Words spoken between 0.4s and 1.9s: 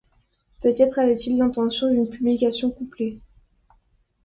Peut-être avait-il l'intention